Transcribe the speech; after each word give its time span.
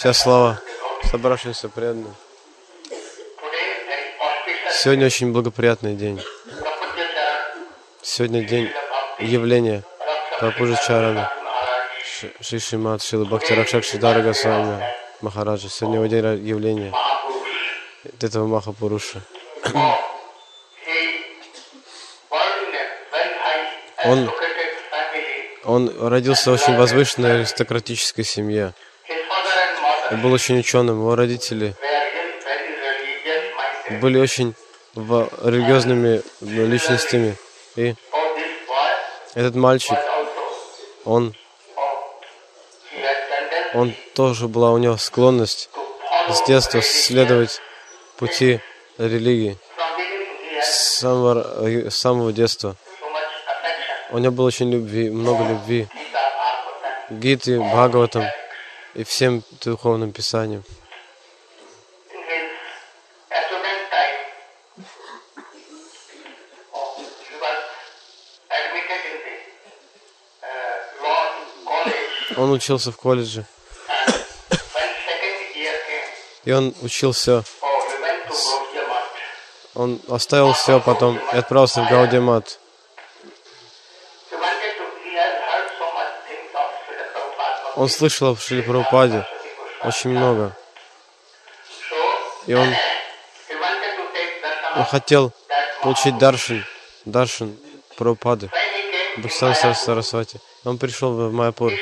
Вся 0.00 0.14
слава 0.14 0.58
собравшимся 1.10 1.68
преданным. 1.68 2.14
Сегодня 4.72 5.04
очень 5.04 5.30
благоприятный 5.30 5.94
день. 5.94 6.18
Сегодня 8.00 8.42
день 8.42 8.70
явления 9.18 9.84
Прабхуджи 10.38 10.78
Чарана, 10.86 11.30
Шиши 12.40 12.78
Мат, 12.78 13.02
Шилы 13.02 13.26
Бхакти 13.26 13.52
Ракшак 13.52 13.84
Шидарга 13.84 14.28
Госвами 14.28 14.82
Махараджа. 15.20 15.68
Сегодня 15.68 15.96
его 15.98 16.06
день 16.06 16.48
явления 16.48 16.94
этого 18.22 18.46
Махапуруша. 18.46 19.20
Он, 24.06 24.30
он 25.64 26.08
родился 26.08 26.50
в 26.50 26.54
очень 26.54 26.74
возвышенной 26.74 27.40
аристократической 27.40 28.24
семье. 28.24 28.72
Он 30.10 30.20
был 30.22 30.32
очень 30.32 30.58
ученым. 30.58 30.98
Его 30.98 31.14
родители 31.14 31.74
были 34.00 34.18
очень 34.18 34.54
религиозными 34.96 36.22
личностями. 36.40 37.36
И 37.76 37.94
этот 39.34 39.54
мальчик, 39.54 39.96
он, 41.04 41.34
он 43.74 43.94
тоже 44.14 44.48
была 44.48 44.72
у 44.72 44.78
него 44.78 44.96
склонность 44.96 45.70
с 46.28 46.42
детства 46.42 46.82
следовать 46.82 47.60
пути 48.16 48.60
религии 48.98 49.56
с 50.60 50.98
самого, 50.98 51.88
с 51.88 51.96
самого 51.96 52.32
детства. 52.32 52.74
У 54.10 54.18
него 54.18 54.32
было 54.32 54.46
очень 54.46 54.72
любви, 54.72 55.08
много 55.08 55.44
любви. 55.44 55.86
Гиты, 57.10 57.60
Бхагаватам 57.60 58.24
и 58.94 59.04
всем 59.04 59.42
духовным 59.62 60.12
писаниям. 60.12 60.64
Он 72.36 72.52
учился 72.52 72.90
в 72.90 72.96
колледже. 72.96 73.44
И 76.44 76.52
он 76.52 76.74
учился. 76.80 77.44
Он 79.74 80.00
оставил 80.08 80.54
все 80.54 80.80
потом 80.80 81.18
и 81.32 81.36
отправился 81.36 81.82
в 81.82 81.90
Гаудимат. 81.90 82.58
Он 87.80 87.88
слышал 87.88 88.32
о 88.32 88.36
Шри 88.36 88.60
Прабхупаде 88.60 89.26
очень 89.82 90.10
много. 90.10 90.54
И 92.46 92.52
он, 92.52 92.68
он 94.76 94.84
хотел 94.84 95.32
получить 95.82 96.18
даршин, 96.18 96.62
даршин 97.06 97.58
Прабхупады, 97.96 98.50
Бхаксан 99.16 99.74
Сарасвати. 99.74 100.42
Он 100.66 100.76
пришел 100.76 101.14
в 101.14 101.32
Майяпур. 101.32 101.72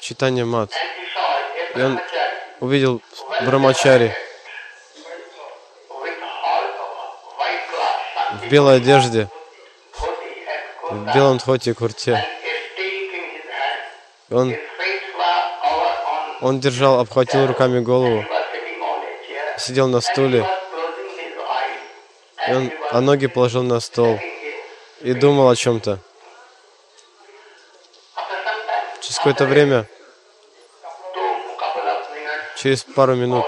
Читание 0.00 0.44
Мат. 0.44 0.72
И 1.76 1.80
он 1.80 2.00
увидел 2.58 3.00
Брамачари 3.42 4.16
в 8.32 8.48
белой 8.50 8.78
одежде, 8.78 9.28
в 10.90 11.14
белом 11.14 11.38
тхоте 11.38 11.70
и 11.70 11.74
курте. 11.74 12.31
Он, 14.32 14.56
он 16.40 16.60
держал, 16.60 17.00
обхватил 17.00 17.46
руками 17.46 17.80
голову, 17.80 18.24
сидел 19.58 19.88
на 19.88 20.00
стуле, 20.00 20.48
и 22.48 22.52
он, 22.52 22.72
а 22.90 23.00
ноги 23.00 23.26
положил 23.26 23.62
на 23.62 23.78
стол 23.80 24.18
и 25.00 25.12
думал 25.12 25.50
о 25.50 25.56
чем-то. 25.56 25.98
Через 29.00 29.16
какое-то 29.16 29.44
время, 29.44 29.86
через 32.56 32.84
пару 32.84 33.14
минут, 33.16 33.44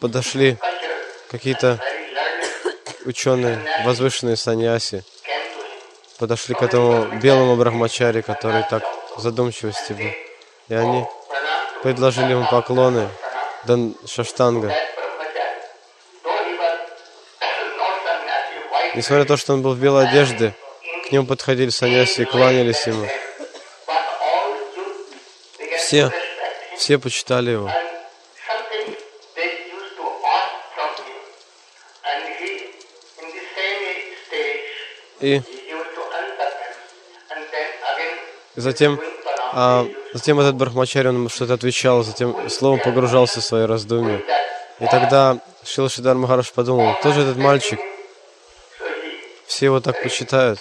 подошли 0.00 0.58
какие-то 1.30 1.78
ученые, 3.04 3.60
возвышенные 3.84 4.36
саньяси, 4.36 5.04
подошли 6.22 6.54
к 6.54 6.62
этому 6.62 7.06
белому 7.18 7.56
брахмачаре, 7.56 8.22
который 8.22 8.62
так 8.70 8.84
задумчивости 9.16 9.92
был. 9.92 10.06
И 10.68 10.74
они 10.74 11.04
предложили 11.82 12.30
ему 12.30 12.46
поклоны, 12.48 13.08
дан 13.64 13.96
шаштанга. 14.06 14.72
Несмотря 18.94 19.24
на 19.24 19.24
то, 19.24 19.36
что 19.36 19.54
он 19.54 19.62
был 19.62 19.74
в 19.74 19.80
белой 19.80 20.06
одежде, 20.08 20.54
к 21.08 21.10
нему 21.10 21.26
подходили 21.26 21.70
саньяси 21.70 22.20
и 22.20 22.24
кланялись 22.24 22.86
ему. 22.86 23.08
Все, 25.76 26.12
все 26.76 27.00
почитали 27.00 27.50
его. 27.50 27.68
И 35.20 35.40
Затем, 38.56 39.00
а, 39.52 39.86
затем 40.12 40.38
этот 40.40 40.56
Брахмачари, 40.56 41.08
он 41.08 41.28
что-то 41.28 41.54
отвечал, 41.54 42.02
затем 42.02 42.50
словом 42.50 42.80
погружался 42.80 43.40
в 43.40 43.44
свои 43.44 43.64
раздумья. 43.64 44.22
И 44.80 44.86
тогда 44.86 45.38
Шил 45.64 45.88
Шидар 45.88 46.16
Махараш 46.16 46.52
подумал, 46.52 46.94
кто 46.96 47.12
же 47.12 47.22
этот 47.22 47.36
мальчик? 47.36 47.78
Все 49.46 49.66
его 49.66 49.80
так 49.80 50.02
почитают. 50.02 50.60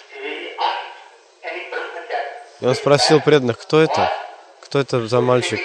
И 2.61 2.65
он 2.65 2.75
спросил 2.75 3.19
преданных, 3.19 3.57
кто 3.57 3.81
это? 3.81 4.11
Кто 4.61 4.79
это 4.79 5.05
за 5.07 5.19
мальчик, 5.19 5.59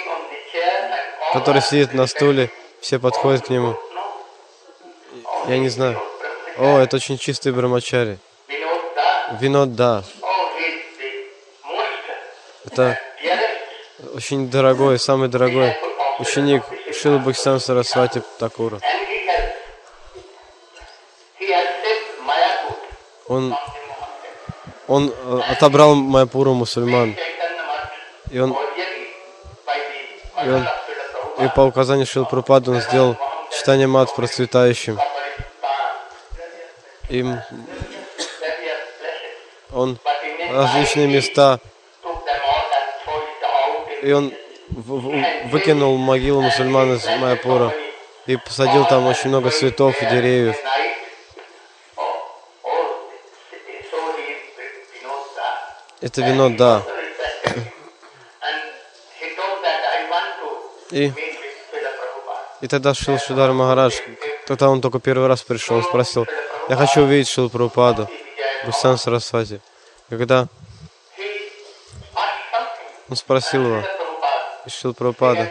который 1.33 1.61
сидит 1.61 1.93
на 1.93 2.07
стуле, 2.07 2.49
все 2.81 2.99
подходят 2.99 3.45
к 3.45 3.49
нему. 3.49 3.77
Я 5.47 5.59
не 5.59 5.69
знаю. 5.69 6.01
О, 6.57 6.79
это 6.79 6.97
очень 6.97 7.17
чистый 7.17 7.53
Брамачари. 7.53 8.17
Винод, 9.39 9.75
да. 9.75 10.03
Это 12.77 12.99
очень 14.13 14.51
дорогой, 14.51 14.99
самый 14.99 15.29
дорогой 15.29 15.75
ученик 16.19 16.61
Шилы 16.93 17.17
Бхаксан 17.17 17.59
Сарасвати 17.59 18.21
Такура. 18.37 18.79
Он, 23.27 23.57
он 24.87 25.11
э, 25.11 25.39
отобрал 25.49 25.95
Майпуру 25.95 26.53
мусульман. 26.53 27.15
И 28.29 28.37
он, 28.37 28.55
и 30.45 30.49
он 30.49 30.67
и 31.39 31.47
по 31.55 31.61
указанию 31.61 32.05
Шил 32.05 32.25
Прупада 32.25 32.71
он 32.71 32.81
сделал 32.81 33.17
читание 33.51 33.87
мат 33.87 34.15
процветающим. 34.15 34.99
И 37.09 37.25
он 39.73 39.97
различные 40.51 41.07
места 41.07 41.59
и 44.07 44.11
он 44.13 44.33
выкинул 44.69 45.97
могилу 45.97 46.41
мусульман 46.41 46.95
из 46.95 47.05
Майапура 47.05 47.73
и 48.25 48.37
посадил 48.37 48.85
там 48.85 49.05
очень 49.05 49.27
много 49.27 49.49
цветов 49.49 50.01
и 50.01 50.05
деревьев. 50.05 50.55
Это 55.99 56.21
вино, 56.21 56.49
да. 56.51 56.83
И, 60.91 61.11
и 62.61 62.67
тогда 62.67 62.93
Шил 62.93 63.19
Шудар 63.19 63.51
Махарадж, 63.51 63.95
тогда 64.45 64.69
он 64.69 64.79
только 64.79 65.01
первый 65.01 65.27
раз 65.27 65.41
пришел, 65.41 65.83
спросил, 65.83 66.25
я 66.69 66.77
хочу 66.77 67.01
увидеть 67.01 67.27
Шил 67.27 67.49
Прабхупаду, 67.49 68.09
Гусан 68.65 68.97
Сарасвати. 68.97 69.59
Когда 70.09 70.47
он 73.09 73.15
спросил 73.15 73.65
его, 73.65 73.83
Шил 74.67 74.93
Прабхупада, 74.93 75.49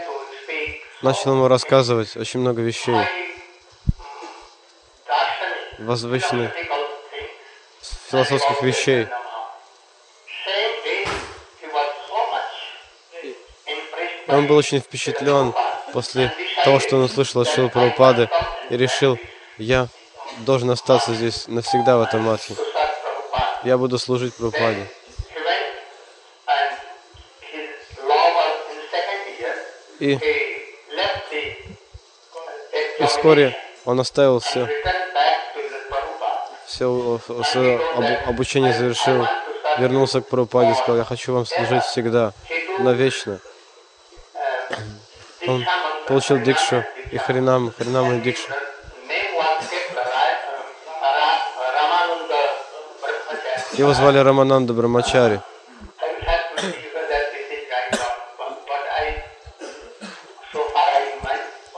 начал 1.01 1.33
ему 1.33 1.49
рассказывать 1.49 2.17
очень 2.17 2.41
много 2.41 2.61
вещей, 2.61 3.01
возвышенных 5.79 6.53
философских 8.11 8.63
вещей. 8.63 9.09
И 14.27 14.33
он 14.33 14.47
был 14.47 14.57
очень 14.57 14.81
впечатлен 14.81 15.55
после 15.93 16.33
того, 16.65 16.79
что 16.81 16.97
он 16.97 17.05
услышал 17.05 17.41
от 17.41 17.49
Шилы 17.49 17.71
Прабхупады, 17.71 18.29
и 18.69 18.77
решил, 18.77 19.19
я 19.57 19.89
должен 20.39 20.71
остаться 20.71 21.15
здесь 21.15 21.49
навсегда 21.49 21.97
в 21.97 22.03
этом 22.03 22.23
матхе. 22.23 22.55
Я 23.65 23.79
буду 23.79 23.99
служить 23.99 24.35
Прабхупаде. 24.35 24.91
И, 29.99 30.19
вскоре 33.07 33.57
он 33.85 34.01
оставил 34.01 34.41
все, 34.41 34.69
все 36.67 37.21
свое 37.45 37.79
обу- 37.95 38.29
обучение 38.29 38.75
завершил, 38.75 39.27
вернулся 39.79 40.21
к 40.21 40.29
Прабхупаде 40.29 40.73
и 40.73 40.75
сказал, 40.75 40.97
я 40.99 41.05
хочу 41.05 41.33
вам 41.33 41.47
служить 41.47 41.85
всегда, 41.85 42.33
навечно. 42.79 43.41
Он 45.47 45.65
получил 46.09 46.41
дикшу 46.41 46.85
и 47.13 47.19
Харинам, 47.19 47.73
Харинам 47.79 48.19
и 48.19 48.21
дикшу. 48.21 48.53
Его 53.75 53.93
звали 53.95 54.19
Рамананда 54.19 54.73
Брамачари. 54.73 55.41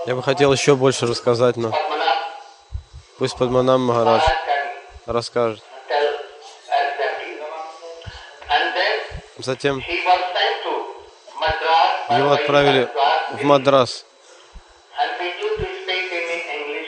Я 0.08 0.14
бы 0.14 0.22
хотел 0.22 0.50
еще 0.55 0.75
больше 0.75 1.06
рассказать, 1.06 1.58
но 1.58 1.70
пусть 3.19 3.37
Падманам 3.37 3.90
can 3.90 4.22
расскажет. 5.05 5.62
Затем 9.37 9.82
его 12.08 12.32
отправили 12.32 12.88
в 13.32 13.43
Мадрас, 13.44 14.06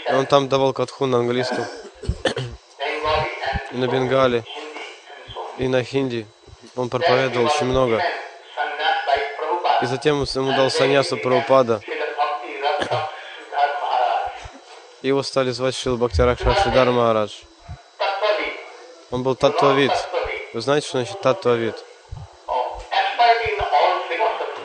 он 0.09 0.25
там 0.25 0.49
давал 0.49 0.73
катху 0.73 1.05
на 1.05 1.19
английском, 1.19 1.67
и 3.71 3.77
на 3.77 3.87
Бенгале, 3.87 4.45
и 5.59 5.69
на 5.69 5.85
хинди. 5.85 6.27
Он 6.75 6.89
проповедовал 6.89 7.49
очень 7.49 7.67
много. 7.67 8.03
И 9.83 9.85
затем 9.85 10.25
ему 10.25 10.53
дал 10.57 10.71
саньясу 10.71 11.19
Прабхупада, 11.19 11.83
его 15.03 15.23
стали 15.23 15.51
звать 15.51 15.75
Шил 15.75 15.97
Бхактиракша 15.97 16.55
Шидар 16.63 16.91
Махарадж. 16.91 17.33
Он 19.11 19.23
был. 19.23 19.35
Tattvavid. 19.35 19.93
Вы 20.53 20.61
знаете, 20.61 20.87
что 20.87 20.99
значит 20.99 21.21
philosophy. 21.25 21.77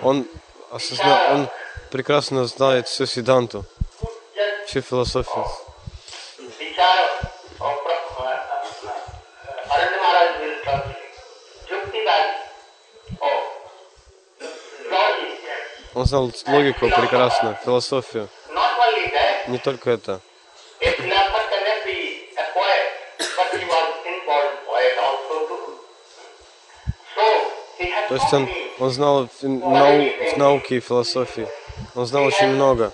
Он, 0.01 0.27
осозна... 0.71 1.31
он 1.33 1.47
прекрасно 1.89 2.45
знает 2.45 2.88
всю 2.88 3.06
Сиданту, 3.06 3.65
всю 4.67 4.81
философию. 4.81 5.45
Он 15.95 16.06
знал 16.06 16.30
логику 16.47 16.88
прекрасно, 16.89 17.57
философию. 17.63 18.27
Не 19.47 19.57
только 19.57 19.92
это. 19.92 20.19
То 28.09 28.13
есть 28.15 28.33
он, 28.33 28.50
он 28.80 28.89
знал 28.92 29.27
в, 29.27 29.44
нау- 29.44 30.33
в 30.33 30.38
науке 30.38 30.77
и 30.77 30.80
философии. 30.80 31.47
Он 31.95 32.06
знал 32.06 32.25
очень 32.25 32.48
много. 32.48 32.91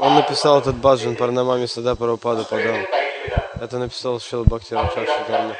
Он 0.00 0.14
написал 0.14 0.60
этот 0.60 0.76
баджан 0.76 1.16
Парнамами 1.16 1.66
Сада 1.66 1.92
by 1.92 2.18
Srila 2.18 2.86
Это 3.60 3.78
написал 3.78 4.20
Шил 4.20 4.44
Бхакти 4.44 4.74
Рамшак 4.74 5.08
Шидарма. 5.08 5.56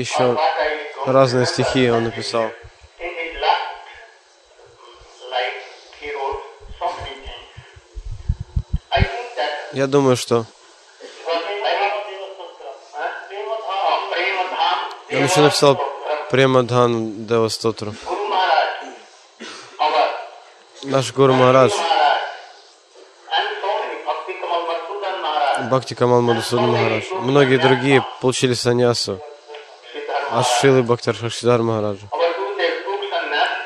Еще 0.00 0.38
разные 1.06 1.46
стихи 1.46 1.90
он 1.90 2.04
написал. 2.04 2.50
Я 9.72 9.86
думаю, 9.86 10.16
что 10.16 10.46
он 15.10 15.22
еще 15.24 15.40
написал 15.40 15.78
Премадхан 16.30 17.26
Девастотру. 17.26 17.94
Наш 20.82 21.12
Гуру 21.12 21.34
Махарадж, 21.34 21.72
Бхакти 25.68 25.94
Камал 25.94 26.22
Мадусудан 26.22 26.70
Махарадж. 26.70 27.04
Многие 27.12 27.58
другие 27.58 28.04
получили 28.20 28.54
саньясу. 28.54 29.20
Siddhartha. 30.36 30.40
Аж 30.40 30.60
Шилы 30.60 30.82
Бхактар 30.82 31.14
Шахшидар 31.14 31.62
Махараджа. 31.62 32.06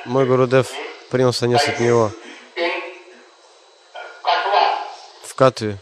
Мой 0.05 0.27
Гурудев 0.27 0.69
принял 1.11 1.33
саньяс 1.33 1.67
от 1.69 1.81
него 1.81 2.11
в 5.25 5.35
Катве. 5.35 5.79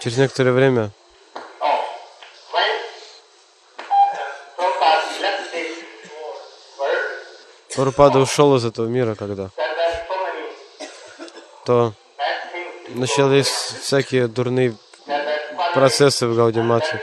Через 0.00 0.18
некоторое 0.18 0.52
время, 0.52 0.90
Прабхупада 7.74 8.18
ушел 8.18 8.56
из 8.56 8.64
этого 8.64 8.86
мира, 8.86 9.14
когда, 9.14 9.50
то 11.64 11.92
начались 12.88 13.46
всякие 13.46 14.26
дурные 14.26 14.76
процессы 15.78 16.26
в 16.26 16.34
Гаудимате. 16.34 17.00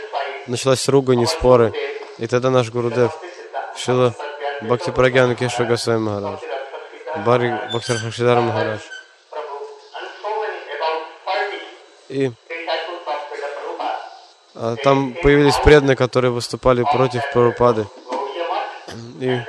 Началась 0.48 0.88
ругань 0.90 1.22
и 1.22 1.26
споры. 1.26 1.72
И 2.18 2.28
тогда 2.28 2.50
наш 2.50 2.70
Гурудев, 2.72 3.12
Шила 3.78 4.14
Бхакти 4.62 4.92
Прагьян 4.92 5.34
Кеша 5.36 5.64
Госвами 5.64 6.00
Махарадж, 6.00 6.42
Бари 7.26 7.58
Бхактар 7.72 7.98
Хакшидар 7.98 8.42
Махарадж 8.42 8.82
Prabhu, 9.32 9.56
and 9.98 10.08
so 10.22 10.30
many, 10.42 10.66
about 10.78 11.08
40 11.26 12.16
и 12.18 12.32
а, 14.56 14.76
там 14.84 15.14
появились 15.24 15.56
преданные, 15.64 15.96
которые 15.96 16.32
выступали 16.32 16.84
против 16.84 17.22
Прабхупады. 17.34 17.88
И, 19.22 19.40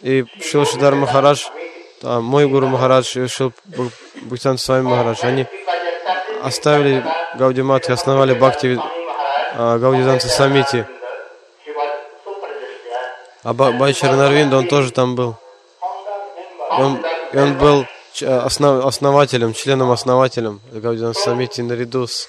и 0.00 0.24
Шила 0.42 0.64
Шидар 0.64 0.94
Махарадж, 0.94 1.44
а, 2.02 2.20
мой 2.20 2.46
Гуру 2.48 2.68
Махарадж 2.68 3.18
и 3.18 3.26
Шил 3.26 3.52
Бхактан 4.22 4.56
Свами 4.56 4.84
Махарадж, 4.84 5.20
они 5.22 5.46
оставили 6.44 7.04
Гаудимат 7.36 7.88
и 7.88 7.92
основали 7.92 8.34
Бхакти 8.34 8.78
а, 9.56 9.78
Гаудиданца 9.78 10.28
Самити. 10.28 10.86
А 13.42 13.52
Ба- 13.52 13.72
Байчар 13.72 14.12
Нарвинда, 14.14 14.58
он 14.58 14.68
тоже 14.68 14.90
там 14.92 15.16
был. 15.16 15.36
И 16.78 16.82
он, 16.82 17.04
он 17.34 17.58
был 17.58 17.86
основ- 18.20 18.86
основателем, 18.86 19.52
членом-основателем 19.54 20.60
Гаудиданца 20.72 21.20
Самити 21.20 21.60
наряду 21.62 22.06
с 22.06 22.28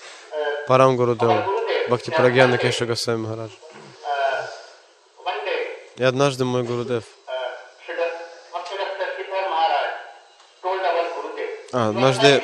Парам 0.68 0.96
Гурудевом, 0.98 1.44
Бхакти 1.90 2.10
Прагьяна 2.12 2.58
Кеша 2.58 2.86
Госвами 2.86 3.18
Махарадж. 3.18 3.52
И 5.98 6.04
однажды 6.04 6.44
мой 6.44 6.64
Гурудев, 6.64 7.04
а, 11.74 11.90
однажды, 11.90 12.44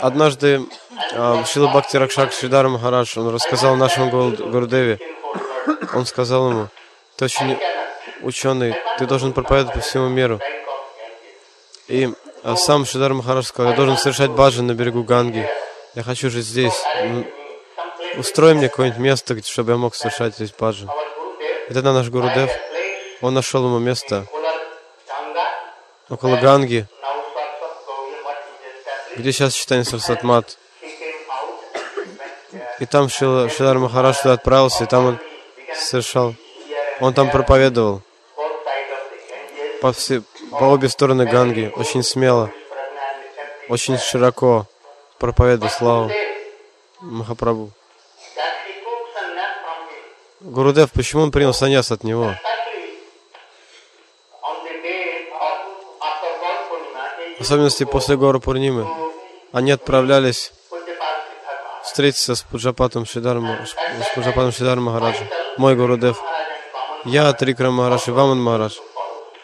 однажды 0.00 0.60
Шила 1.46 1.68
Бхакти 1.68 1.96
Ракшак 1.96 2.32
Шридар 2.32 2.68
Махарадж, 2.68 3.18
он 3.18 3.34
рассказал 3.34 3.76
нашему 3.76 4.10
Гурудеве, 4.10 4.98
он 5.94 6.06
сказал 6.06 6.50
ему, 6.50 6.68
ты 7.16 7.26
очень 7.26 7.58
ученый, 8.22 8.74
ты 8.98 9.06
должен 9.06 9.32
проповедовать 9.32 9.74
по 9.74 9.80
всему 9.80 10.08
миру. 10.08 10.40
И 11.88 12.10
а, 12.42 12.56
сам 12.56 12.86
Шидар 12.86 13.12
Махарадж 13.12 13.44
сказал, 13.44 13.72
я 13.72 13.76
должен 13.76 13.96
совершать 13.96 14.30
баджан 14.30 14.66
на 14.66 14.74
берегу 14.74 15.02
Ганги. 15.02 15.48
Я 15.94 16.02
хочу 16.02 16.30
жить 16.30 16.46
здесь. 16.46 16.80
М, 17.00 17.26
Устрой 18.16 18.54
мне 18.54 18.68
какое-нибудь 18.68 19.00
место, 19.00 19.42
чтобы 19.42 19.72
я 19.72 19.78
мог 19.78 19.94
совершать 19.94 20.34
здесь 20.34 20.52
баджан. 20.52 20.90
И 21.68 21.74
тогда 21.74 21.92
наш 21.92 22.08
Гурудев, 22.08 22.50
он 23.20 23.34
нашел 23.34 23.64
ему 23.64 23.78
место 23.78 24.26
около 26.08 26.36
Ганги, 26.36 26.86
где 29.16 29.32
сейчас 29.32 29.54
читание 29.54 29.84
Сарсатмат. 29.84 30.58
И 32.82 32.84
там 32.84 33.08
Шила, 33.08 33.48
Шидар 33.48 33.78
Махарадж 33.78 34.16
туда 34.22 34.32
отправился, 34.32 34.82
и 34.82 34.86
там 34.88 35.06
он 35.06 35.18
совершал, 35.72 36.34
он 36.98 37.14
там 37.14 37.30
проповедовал 37.30 38.02
по, 39.80 39.92
все, 39.92 40.24
по 40.50 40.64
обе 40.64 40.88
стороны 40.88 41.24
Ганги, 41.24 41.72
очень 41.76 42.02
смело, 42.02 42.50
очень 43.68 43.98
широко 43.98 44.66
проповедовал 45.20 45.70
славу 45.70 46.10
Махапрабху. 47.02 47.70
Гурудев, 50.40 50.90
почему 50.90 51.22
он 51.22 51.30
принял 51.30 51.54
саньяс 51.54 51.92
от 51.92 52.02
него? 52.02 52.34
В 57.38 57.42
особенности 57.42 57.84
после 57.84 58.16
Гору 58.16 58.40
Пурнимы, 58.40 58.88
они 59.52 59.70
отправлялись. 59.70 60.52
Встретиться 61.92 62.34
с 62.34 62.42
Пуджапатом 62.42 63.04
Шидарма, 63.04 63.66
с 63.66 64.14
Пуджапатом 64.14 64.50
Шидар 64.50 64.80
Махараджем, 64.80 65.28
мой 65.58 65.76
Гурудев. 65.76 66.18
Я, 67.04 67.30
Трикра 67.34 67.70
Махарадж 67.70 68.08
и 68.08 68.10
Ваман 68.12 68.42
Махарадж. 68.42 68.78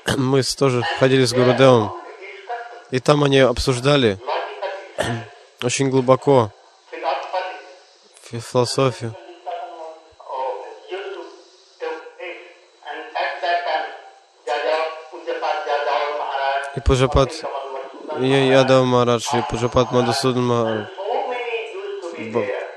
Мы 0.17 0.43
тоже 0.43 0.83
ходили 0.99 1.26
с 1.26 1.35
Гурудевом. 1.35 1.95
И 2.90 3.00
там 3.00 3.23
они 3.23 3.40
обсуждали 3.40 4.19
очень 5.62 5.90
глубоко 5.90 6.50
философию. 8.23 9.14
И 16.76 16.81
Пуджапат 16.81 17.31
Ядава 18.19 18.85
Махарадж, 18.85 19.26
и 19.37 19.43
Пуджапат 19.50 19.93
Мадасудан 19.93 20.47
Махарадж. 20.47 20.98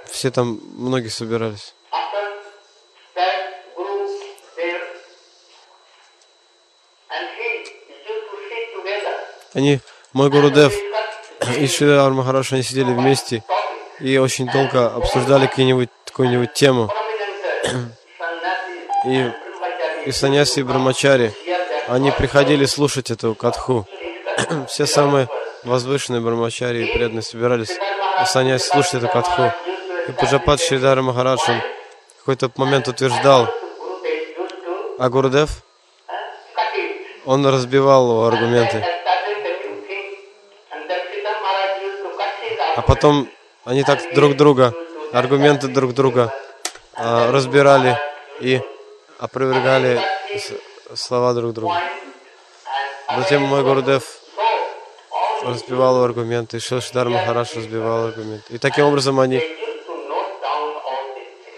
Все 0.06 0.32
там, 0.32 0.60
многие 0.76 1.10
собирались. 1.10 1.74
Они, 9.54 9.80
мой 10.14 10.30
Гурудев 10.30 10.74
и 11.58 11.68
Шидар 11.68 12.12
Махарадж, 12.12 12.54
они 12.54 12.64
сидели 12.64 12.94
вместе 12.94 13.44
и 14.00 14.18
очень 14.18 14.48
долго 14.48 14.88
обсуждали 14.88 15.48
какие-нибудь 15.48 15.90
какую-нибудь 16.06 16.54
тему. 16.54 16.90
И, 19.06 19.32
и 20.06 20.12
саньяси 20.12 20.60
и 20.60 20.64
брамачари, 20.64 21.34
они 21.88 22.12
приходили 22.12 22.66
слушать 22.66 23.12
эту 23.12 23.36
катху. 23.36 23.88
Все 24.68 24.86
самые 24.86 25.28
возвышенные 25.64 26.22
брамачари 26.22 26.86
и 26.86 26.94
преданные 26.94 27.22
собирались 27.22 27.72
у 28.22 28.26
саньяси 28.26 28.68
слушать 28.68 28.96
эту 28.96 29.08
катху. 29.08 29.52
И 30.08 30.12
Пуджапат 30.14 30.60
Шридара 30.60 31.02
Махарадж, 31.02 31.42
он 31.48 31.60
в 31.60 32.20
какой-то 32.20 32.52
момент 32.56 32.88
утверждал, 32.88 33.48
а 34.98 35.08
it 35.10 35.50
он 37.26 37.46
разбивал 37.46 38.10
его 38.10 38.26
аргументы. 38.26 38.86
А 42.76 42.82
потом 42.82 43.30
они 43.64 43.84
так 43.84 44.00
друг 44.14 44.36
друга, 44.36 44.74
аргументы 45.14 45.68
друг 45.68 45.94
друга 45.94 46.34
а, 46.96 47.32
разбирали 47.32 47.98
и 48.40 48.62
опровергали 49.20 50.02
слова 50.96 51.34
друг 51.34 51.54
друга. 51.54 51.80
Затем 53.18 53.44
мой 53.44 53.62
Гурудев 53.64 54.21
разбивал 55.44 56.04
аргументы, 56.04 56.60
Шилшидар 56.60 57.10
Махарадж 57.10 57.56
разбивал 57.56 58.08
аргументы. 58.08 58.54
И 58.54 58.58
таким 58.58 58.86
образом 58.86 59.20
они, 59.20 59.38
things. 59.38 59.58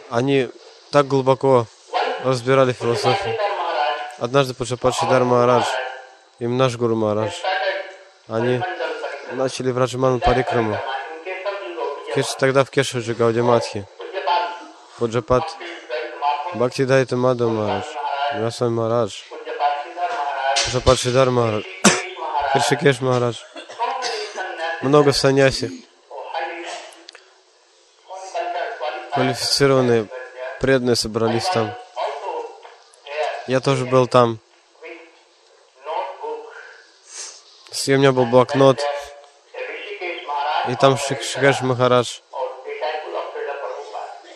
они 0.10 0.50
так 0.92 1.08
глубоко 1.08 1.66
разбирали 2.24 2.74
философию. 2.74 3.38
Однажды 4.20 4.54
Паджапат 4.54 4.96
Шидар 4.96 5.24
Махарадж 5.24 5.66
и 6.40 6.48
наш 6.48 6.76
Гуру 6.78 6.96
Махарадж, 6.96 7.34
они 8.28 8.62
начали 9.34 9.72
Парикраму. 9.72 10.74
Of 10.74 10.80
Yoga, 10.80 10.80
Кеш- 12.16 12.36
Тогда 12.40 12.64
в 12.64 12.70
Кешаджи 12.70 13.14
Гаудиматхи. 13.14 13.86
Пуджапат 15.00 15.44
Бхакти 16.54 16.86
Дайита 16.86 17.18
Мадхав 17.18 17.50
Махарадж, 17.50 17.86
Госвами 18.36 18.74
Махарадж, 18.74 19.14
Пуджапат 20.66 21.00
Шидар 21.00 21.30
Махарадж, 21.32 21.66
Кришикеш 22.54 23.02
Махарадж, 23.02 23.38
много 24.84 25.12
qualified, 25.14 25.72
квалифицированные, 29.14 30.08
преданные 30.60 30.96
собрались 30.96 31.48
там. 31.50 31.74
Я 33.48 33.60
тоже 33.60 33.86
был 33.86 34.08
там. 34.08 34.40
С- 37.72 37.88
У 37.90 37.92
меня 37.92 38.12
был 38.12 38.26
блокнот, 38.26 38.80
и 40.70 40.76
там 40.76 40.94
Шик- 40.96 41.22
Шикеш 41.22 41.62
Махарадж, 41.62 42.20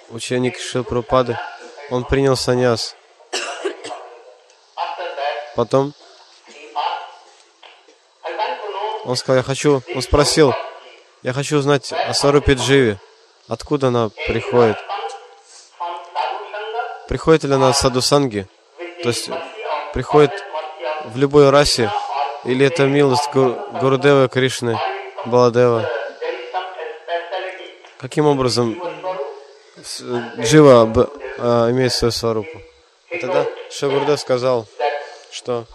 ученик 0.09 0.59
Шил 0.59 0.83
Прабхупады, 0.83 1.37
он 1.89 2.03
принял 2.03 2.35
саньяс. 2.35 2.95
Потом 5.55 5.93
он 9.07 9.15
сказал, 9.15 9.37
я 9.37 9.43
хочу, 9.43 9.81
он 9.95 10.01
спросил, 10.01 10.53
я 11.23 11.31
хочу 11.31 11.57
узнать 11.57 11.93
о 11.93 12.13
Сарупе 12.13 12.53
Дживе, 12.53 12.99
откуда 13.47 13.87
она 13.87 14.09
приходит. 14.27 14.77
Приходит 17.07 17.45
ли 17.45 17.53
она 17.53 17.71
Садусанги, 17.71 18.47
то 19.01 19.07
есть 19.07 19.29
приходит 19.93 20.31
в 21.05 21.17
любой 21.17 21.49
расе, 21.49 21.89
или 22.43 22.65
это 22.65 22.83
милость 22.83 23.29
Гу- 23.33 23.55
Гурудева 23.79 24.27
Кришны, 24.27 24.77
Баладева. 25.25 25.89
Каким 27.97 28.27
образом 28.27 28.77
Джива 30.37 31.09
а, 31.37 31.71
имеет 31.71 31.93
свою 31.93 32.11
сварупу? 32.11 32.61
И 33.09 33.19
тогда 33.19 33.45
Шагурдев 33.71 34.19
сказал, 34.19 34.67
что 35.31 35.65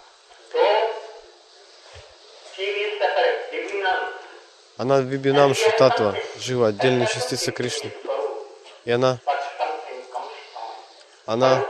она 4.77 5.01
Вибинам 5.01 5.53
Шутатва, 5.53 6.15
Джива, 6.39 6.67
отдельная 6.69 7.05
частица 7.05 7.51
Кришны. 7.51 7.91
И 8.85 8.91
она, 8.91 9.19
она, 11.25 11.63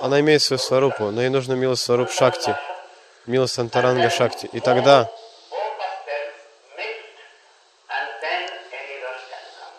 она 0.00 0.20
имеет 0.20 0.42
свою 0.42 0.58
сварупу, 0.58 1.10
но 1.10 1.20
ей 1.20 1.30
нужна 1.30 1.54
милость 1.54 1.82
сваруп 1.82 2.10
Шакти, 2.10 2.56
милость 3.26 3.58
Антаранга 3.58 4.10
Шакти. 4.10 4.46
И 4.52 4.60
тогда, 4.60 5.10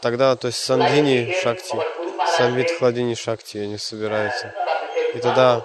тогда, 0.01 0.35
то 0.35 0.47
есть 0.47 0.59
Сандхини 0.59 1.33
Шакти, 1.41 1.75
Самвит 2.37 2.69
Хладини 2.77 3.15
Шакти, 3.15 3.59
они 3.59 3.77
собираются. 3.77 4.53
И 5.13 5.19
тогда 5.19 5.63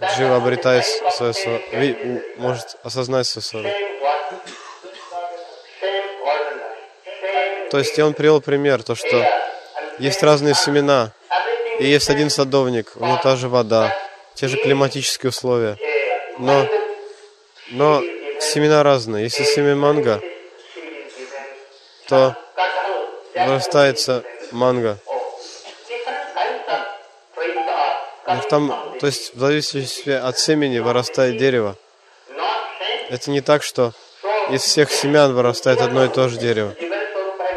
Джива 0.00 0.36
обретает 0.36 0.86
свою 1.12 1.34
сварупу, 1.34 2.22
может 2.38 2.78
осознать 2.82 3.26
свою 3.26 3.42
сварупу. 3.42 3.90
То 7.70 7.78
есть 7.78 7.96
и 7.98 8.02
он 8.02 8.14
привел 8.14 8.40
пример, 8.40 8.82
то 8.82 8.94
что 8.94 9.24
есть 9.98 10.22
разные 10.22 10.54
семена, 10.54 11.12
и 11.78 11.86
есть 11.86 12.10
один 12.10 12.28
садовник, 12.28 12.92
у 12.96 13.04
него 13.04 13.20
та 13.22 13.36
же 13.36 13.48
вода, 13.48 13.96
те 14.34 14.48
же 14.48 14.56
климатические 14.56 15.30
условия, 15.30 15.76
но, 16.38 16.66
но 17.70 18.02
семена 18.40 18.82
разные. 18.82 19.24
Если 19.24 19.44
семя 19.44 19.76
манго, 19.76 20.20
то 22.08 22.36
вырастается 23.34 24.24
манго. 24.50 24.98
Там, 28.48 28.96
то 28.98 29.06
есть 29.06 29.34
в 29.34 29.38
зависимости 29.38 30.10
от 30.10 30.38
семени 30.38 30.80
вырастает 30.80 31.36
дерево. 31.36 31.76
Это 33.10 33.30
не 33.30 33.40
так, 33.40 33.62
что 33.62 33.92
из 34.50 34.62
всех 34.62 34.90
семян 34.90 35.34
вырастает 35.34 35.80
одно 35.80 36.04
и 36.04 36.08
то 36.08 36.28
же 36.28 36.36
дерево. 36.38 36.74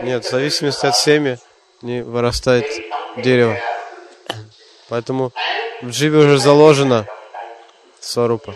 Нет, 0.03 0.25
в 0.25 0.29
зависимости 0.29 0.85
от 0.85 0.97
семени 0.97 2.01
вырастает 2.01 2.65
дерево. 3.15 3.57
Поэтому 4.89 5.31
в 5.81 5.89
дживе 5.91 6.19
уже 6.19 6.37
заложено 6.39 7.07
сварупа. 8.01 8.53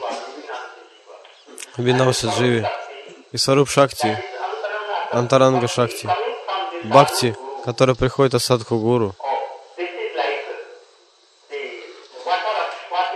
Винауса 1.78 2.28
дживи. 2.28 2.68
И 3.32 3.38
сваруп 3.38 3.70
шакти, 3.70 4.22
антаранга 5.12 5.70
шакти. 5.70 6.10
Бхакти, 6.84 7.34
который 7.64 7.96
приходит 7.96 8.34
от 8.34 8.42
садху 8.44 8.78
гуру. 8.78 9.16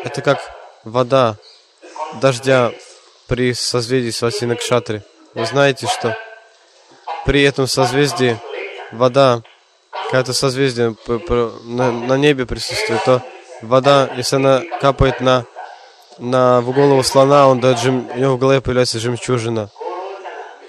Это 0.06 0.22
как 0.22 0.40
вода 0.86 1.36
дождя 2.22 2.72
при 3.28 3.54
созвездии 3.54 4.12
Свати 4.12 4.46
Накшатри. 4.46 5.02
Вы 5.34 5.46
знаете, 5.46 5.88
что 5.88 6.18
при 7.25 7.44
этом 7.44 7.68
созвездии 7.68 8.38
вода, 8.92 9.42
когда 10.06 10.20
это 10.22 10.34
созвездие 10.34 10.96
на, 11.66 12.18
небе 12.18 12.46
присутствует, 12.46 13.04
то 13.04 13.22
вода, 13.62 14.10
если 14.18 14.38
она 14.38 14.62
капает 14.80 15.22
на, 15.22 15.46
на 16.18 16.62
в 16.62 16.72
голову 16.74 17.04
слона, 17.04 17.48
он 17.48 17.60
дает 17.60 17.80
жем, 17.80 18.10
у 18.13 18.18
него 18.18 18.36
в 18.36 18.40
голове 18.40 18.62
появляется 18.62 19.00
жемчужина. 19.00 19.70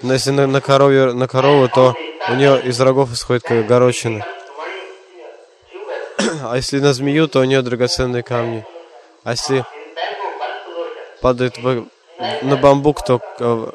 Но 0.01 0.13
если 0.13 0.31
на, 0.31 0.47
на, 0.47 0.61
корове, 0.61 1.13
на 1.13 1.27
корову, 1.27 1.69
то 1.69 1.95
у 2.29 2.33
нее 2.33 2.61
из 2.61 2.79
рогов 2.79 3.11
исходит 3.13 3.43
как 3.43 3.65
горочина. 3.65 4.25
А 6.43 6.55
если 6.57 6.79
на 6.79 6.93
змею, 6.93 7.27
то 7.27 7.39
у 7.39 7.43
нее 7.43 7.61
драгоценные 7.61 8.23
камни. 8.23 8.65
А 9.23 9.31
если 9.31 9.65
падает 11.21 11.57
в- 11.57 11.85
на 12.41 12.57
бамбук, 12.57 13.03
то 13.03 13.21
э, 13.39 13.71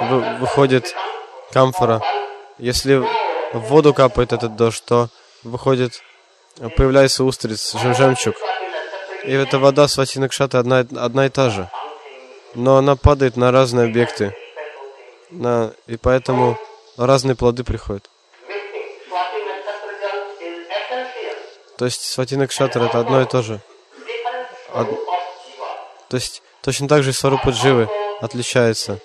вы- 0.00 0.24
выходит 0.40 0.94
камфора. 1.52 2.02
Если 2.58 2.96
в 3.52 3.58
воду 3.58 3.94
капает 3.94 4.32
этот 4.32 4.56
дождь, 4.56 4.84
то 4.84 5.08
выходит, 5.42 6.02
появляется 6.76 7.24
устриц, 7.24 7.74
жем- 7.74 7.94
жемчуг. 7.94 8.34
И 9.24 9.32
эта 9.32 9.58
вода 9.58 9.88
Свати 9.88 10.26
Кшата 10.28 10.58
одна, 10.58 10.78
одна 10.78 11.26
и 11.26 11.28
та 11.28 11.50
же. 11.50 11.70
Но 12.54 12.76
она 12.76 12.96
падает 12.96 13.36
на 13.36 13.50
разные 13.50 13.86
объекты. 13.86 14.34
На, 15.30 15.72
и 15.86 15.96
поэтому 15.96 16.58
разные 16.96 17.34
плоды 17.34 17.64
приходят. 17.64 18.08
То 21.76 21.84
есть 21.84 22.02
Свати 22.02 22.36
Кшатра 22.46 22.84
это 22.84 23.00
одно 23.00 23.20
и 23.20 23.26
то 23.26 23.42
же. 23.42 23.60
Од-. 24.72 24.98
То 26.08 26.16
есть 26.16 26.42
точно 26.62 26.88
так 26.88 27.02
же 27.02 27.12
Сварупа 27.12 27.50
Дживы 27.50 27.88
отличается. 28.20 29.00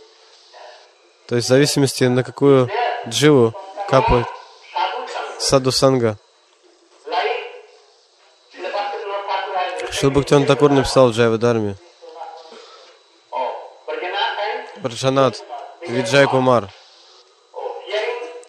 То 1.31 1.37
есть 1.37 1.45
в 1.45 1.47
зависимости 1.47 2.03
на 2.03 2.25
какую 2.25 2.69
дживу 3.07 3.53
капает 3.87 4.27
саду 5.39 5.71
санга. 5.71 6.17
Шилбхактион 9.91 10.45
Такур 10.45 10.71
написал 10.71 11.07
в 11.07 11.15
Джайва 11.15 11.37
Дарме. 11.37 11.77
Prajana 13.87 14.19
and 14.43 14.81
Браджанат, 14.81 15.41
Виджай 15.87 16.27
Кумар, 16.27 16.67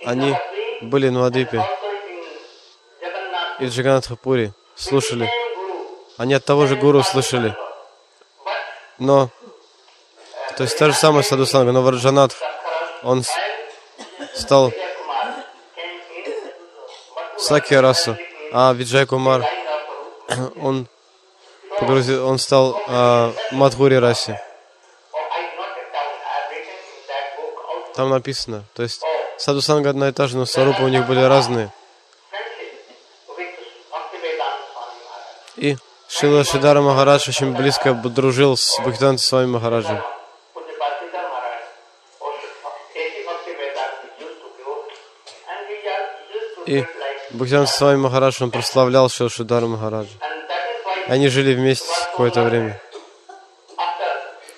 они 0.05 0.35
были 0.81 1.09
на 1.09 1.29
Jagannath, 1.29 1.65
и 3.61 3.67
в 3.67 3.71
Джаганатхапуре, 3.71 4.55
слушали. 4.75 5.31
Они 6.17 6.35
от 6.35 6.45
того 6.45 6.67
же 6.67 6.75
гуру 6.75 7.05
слышали. 7.05 7.57
Но, 8.99 9.31
то 10.57 10.65
есть 10.65 10.77
та 10.77 10.87
же 10.87 10.95
самая 10.95 11.23
саду 11.23 11.47
санга, 11.47 11.71
но 11.71 11.83
Варджанат, 11.83 12.35
он 13.03 13.23
с- 13.25 13.31
стал 14.35 14.73
Саки 17.39 17.75
Расу, 17.75 18.17
а 18.53 18.73
Виджай 18.73 19.07
Кумар, 19.07 19.45
он 20.63 20.87
погрузил, 21.81 22.27
он 22.29 22.39
стал 22.39 22.81
а, 22.89 23.33
Мадхури 23.51 23.97
Раси. 23.97 24.39
Там 27.95 28.09
написано. 28.11 28.65
То 28.75 28.83
есть 28.83 29.03
саду 29.37 29.61
санга 29.61 29.91
одна 29.91 30.09
и 30.09 30.13
та 30.13 30.27
же, 30.27 30.37
но 30.37 30.47
сварупы 30.47 30.83
у 30.83 30.89
них 30.89 31.07
были 31.07 31.21
разные. 31.21 31.71
И 35.57 35.77
Шила 36.09 36.45
Шидара 36.45 36.81
Махарадж 36.81 37.29
очень 37.29 37.53
близко 37.55 37.93
дружил 37.93 38.57
с 38.57 38.79
Бхактиванта 38.81 39.23
Свами 39.23 39.47
Махараджем. 39.47 40.03
И 46.73 46.87
Бхактиванта 47.33 47.71
Свами 47.71 47.99
Махарадж, 47.99 48.43
он 48.43 48.51
прославлял 48.51 49.11
Шила 49.11 49.29
Шидара 49.29 49.67
Махараджа. 49.67 50.17
Они 51.07 51.29
жили 51.29 51.55
вместе 51.55 51.87
какое-то 52.11 52.45
время. 52.45 52.81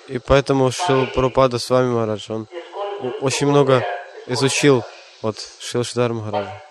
И 0.07 0.21
поэтому 0.21 0.71
Шил 0.71 1.09
Прабхупада 1.09 1.59
с 1.59 1.69
вами 1.69 1.93
Махарадж, 1.93 2.31
он 2.31 2.47
очень 3.21 3.49
много 3.49 3.85
изучил 4.29 4.85
от 5.23 5.37
Шила 5.59 5.83
Шидара 5.83 6.13
Махараджа. 6.13 6.63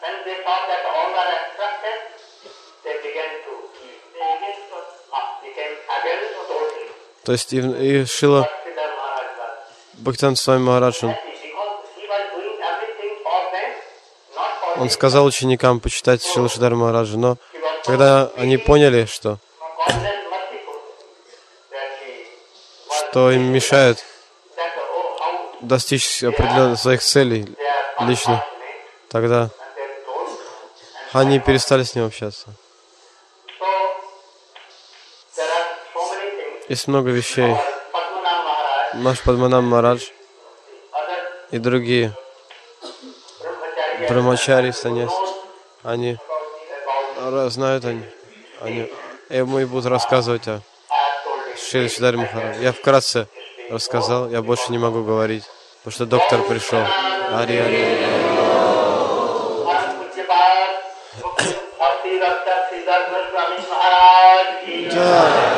То 7.25 7.31
есть 7.33 7.51
и, 7.51 7.59
и 7.59 8.05
Шила 8.05 8.41
was 8.41 8.47
Бхактиванта 10.03 10.41
Свами 10.41 10.63
Махарадж, 10.63 11.03
он 14.77 14.89
сказал 14.89 15.25
ученикам 15.25 15.79
почитать 15.79 16.23
Шила 16.23 16.49
Шидара 16.49 16.75
Махараджа, 16.75 17.17
но 17.17 17.37
когда 17.85 18.31
они 18.35 18.57
поняли, 18.57 19.05
что, 19.05 19.37
что 22.89 23.31
им 23.31 23.51
мешает 23.51 24.03
достичь 25.61 26.23
определенных 26.23 26.79
своих 26.79 27.01
целей 27.01 27.47
лично, 28.01 28.45
тогда 29.09 29.49
они 31.11 31.39
перестали 31.39 31.83
с 31.83 31.95
ним 31.95 32.05
общаться. 32.05 32.47
Есть 36.69 36.87
много 36.87 37.09
вещей. 37.09 37.55
Наш 38.95 39.21
Падманам 39.21 39.65
Марадж 39.65 40.09
и 41.51 41.57
другие 41.57 42.15
brahmachari 44.09 44.09
брамачари, 44.09 44.71
саньяси, 44.71 45.13
они 45.83 46.17
ра- 47.17 47.49
знают 47.49 47.85
они, 47.85 48.03
они 48.61 48.91
ему 49.29 49.59
и 49.59 49.65
будут 49.65 49.85
рассказывать 49.85 50.47
о. 50.47 50.61
Шри 51.57 51.87
Шидаре 51.89 52.17
Махарадж. 52.17 52.57
Я 52.61 52.71
вкратце 52.71 53.27
рассказал, 53.69 54.29
я 54.29 54.41
больше 54.41 54.71
не 54.71 54.77
могу 54.77 55.03
говорить, 55.03 55.43
потому 55.83 55.93
что 55.93 56.05
доктор 56.05 56.41
пришел. 56.43 56.83
Ари, 57.31 57.57
ари. 57.57 58.13
Param 65.03 65.52